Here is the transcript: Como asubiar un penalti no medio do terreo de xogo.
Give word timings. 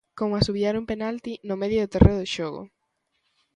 Como 0.19 0.35
asubiar 0.35 0.75
un 0.79 0.87
penalti 0.91 1.33
no 1.47 1.55
medio 1.61 1.79
do 1.81 1.91
terreo 1.93 2.17
de 2.21 2.31
xogo. 2.35 2.61